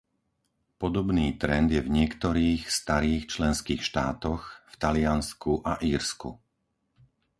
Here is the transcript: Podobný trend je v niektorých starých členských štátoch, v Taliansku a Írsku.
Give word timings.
Podobný 0.81 1.27
trend 1.43 1.67
je 1.69 1.77
v 1.85 1.93
niektorých 1.99 2.61
starých 2.79 3.23
členských 3.37 3.81
štátoch, 3.89 4.41
v 4.73 4.73
Taliansku 4.83 5.51
a 5.61 5.73
Írsku. 5.91 6.29